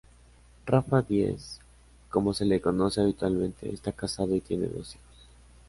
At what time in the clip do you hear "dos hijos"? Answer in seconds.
4.65-5.29